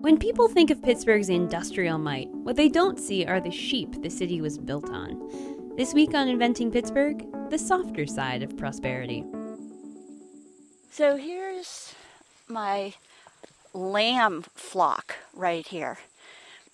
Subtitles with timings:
[0.00, 4.08] When people think of Pittsburgh's industrial might, what they don't see are the sheep the
[4.08, 5.74] city was built on.
[5.76, 9.26] This week on Inventing Pittsburgh, the softer side of prosperity.
[10.90, 11.94] So here's
[12.48, 12.94] my
[13.74, 15.98] lamb flock right here.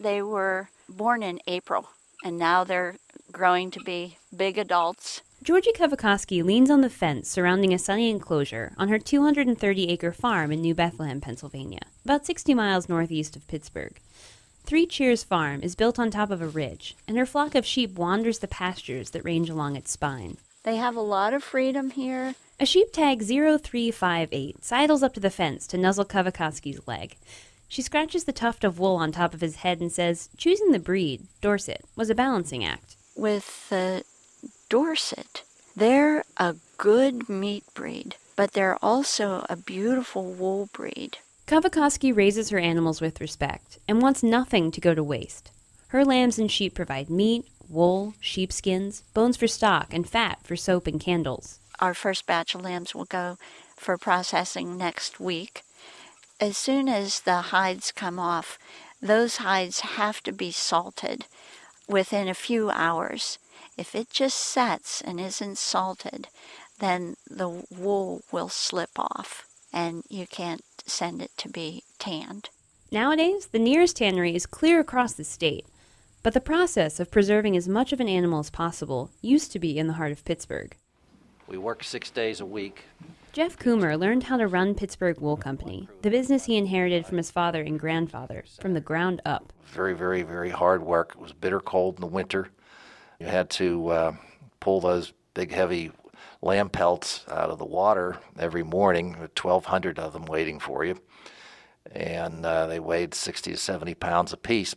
[0.00, 1.90] They were born in April
[2.24, 2.96] and now they're
[3.30, 5.20] growing to be big adults.
[5.42, 10.52] Georgie Kovacosky leans on the fence surrounding a sunny enclosure on her 230 acre farm
[10.52, 13.98] in New Bethlehem, Pennsylvania, about 60 miles northeast of Pittsburgh.
[14.64, 17.94] Three Cheers Farm is built on top of a ridge, and her flock of sheep
[17.94, 20.36] wanders the pastures that range along its spine.
[20.62, 22.34] They have a lot of freedom here.
[22.60, 27.16] A sheep tag 0358 sidles up to the fence to nuzzle Kovacosky's leg.
[27.66, 30.78] She scratches the tuft of wool on top of his head and says choosing the
[30.78, 32.96] breed, Dorset, was a balancing act.
[33.16, 34.04] With the
[34.68, 35.42] Dorset.
[35.76, 41.18] They're a good meat breed, but they're also a beautiful wool breed.
[41.46, 45.50] Kovacosky raises her animals with respect and wants nothing to go to waste.
[45.88, 50.86] Her lambs and sheep provide meat, wool, sheepskins, bones for stock, and fat for soap
[50.86, 51.58] and candles.
[51.80, 53.38] Our first batch of lambs will go
[53.76, 55.62] for processing next week.
[56.40, 58.58] As soon as the hides come off,
[59.02, 61.24] those hides have to be salted
[61.88, 63.38] within a few hours.
[63.80, 66.28] If it just sets and isn't salted,
[66.80, 72.50] then the wool will slip off and you can't send it to be tanned.
[72.92, 75.64] Nowadays, the nearest tannery is clear across the state,
[76.22, 79.78] but the process of preserving as much of an animal as possible used to be
[79.78, 80.76] in the heart of Pittsburgh.
[81.48, 82.84] We work six days a week.
[83.32, 87.30] Jeff Coomer learned how to run Pittsburgh Wool Company, the business he inherited from his
[87.30, 89.54] father and grandfather, from the ground up.
[89.64, 91.12] Very, very, very hard work.
[91.14, 92.50] It was bitter cold in the winter.
[93.20, 94.16] You had to uh,
[94.60, 95.92] pull those big, heavy
[96.40, 100.98] lamb pelts out of the water every morning, 1,200 of them waiting for you.
[101.92, 104.74] And uh, they weighed 60 to 70 pounds apiece.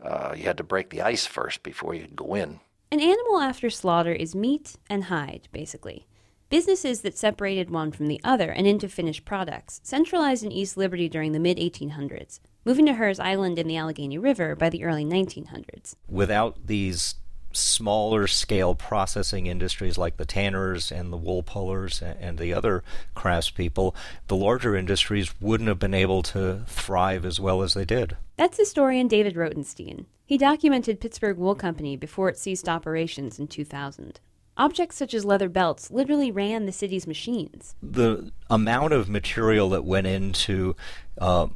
[0.00, 2.60] Uh, you had to break the ice first before you could go in.
[2.92, 6.06] An animal after slaughter is meat and hide, basically.
[6.48, 11.08] Businesses that separated one from the other and into finished products centralized in East Liberty
[11.08, 15.04] during the mid 1800s, moving to Herr's Island in the Allegheny River by the early
[15.04, 15.96] 1900s.
[16.08, 17.16] Without these
[17.56, 22.84] smaller scale processing industries like the tanners and the wool pullers and the other
[23.16, 23.94] craftspeople,
[24.28, 28.16] the larger industries wouldn't have been able to thrive as well as they did.
[28.36, 30.06] That's historian David Rotenstein.
[30.24, 34.20] He documented Pittsburgh Wool Company before it ceased operations in 2000.
[34.58, 37.74] Objects such as leather belts literally ran the city's machines.
[37.82, 40.74] The amount of material that went into
[41.18, 41.48] uh,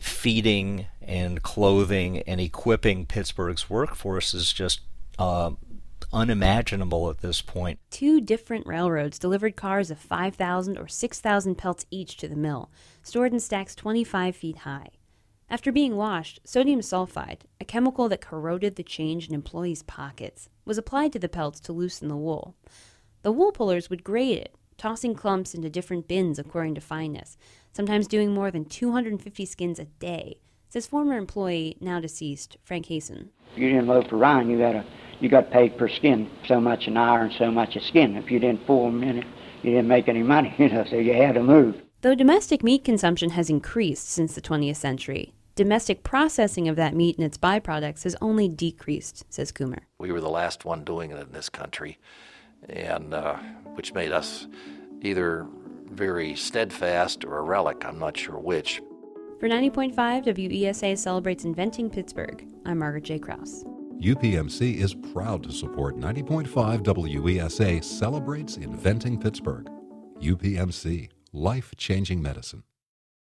[0.00, 4.80] feeding and clothing and equipping Pittsburgh's workforce is just
[5.18, 5.52] uh,
[6.12, 7.78] unimaginable at this point.
[7.90, 12.70] Two different railroads delivered cars of 5,000 or 6,000 pelts each to the mill,
[13.02, 14.88] stored in stacks 25 feet high.
[15.48, 20.78] After being washed, sodium sulfide, a chemical that corroded the change in employees' pockets, was
[20.78, 22.54] applied to the pelts to loosen the wool.
[23.22, 27.36] The wool pullers would grade it, tossing clumps into different bins according to fineness,
[27.72, 30.40] sometimes doing more than 250 skins a day,
[30.72, 33.28] says former employee, now deceased, Frank Hasten.
[33.52, 34.84] If you didn't load for Ryan, you got a
[35.20, 38.16] you got paid per skin, so much an hour and so much a skin.
[38.16, 39.26] If you didn't pull them in it,
[39.62, 41.76] you didn't make any money, you know, so you had to move.
[42.00, 47.18] Though domestic meat consumption has increased since the 20th century, domestic processing of that meat
[47.18, 49.80] and its byproducts has only decreased, says Coomer.
[49.98, 51.98] We were the last one doing it in this country,
[52.66, 53.36] and uh,
[53.74, 54.46] which made us
[55.02, 55.46] either
[55.90, 57.84] very steadfast or a relic.
[57.84, 58.80] I'm not sure which.
[59.42, 59.92] For 90.5
[60.36, 62.46] WESA celebrates inventing Pittsburgh.
[62.64, 63.18] I'm Margaret J.
[63.18, 63.64] Krauss.
[64.00, 66.46] UPMC is proud to support 90.5
[66.84, 69.68] WESA celebrates inventing Pittsburgh.
[70.20, 72.62] UPMC, life changing medicine.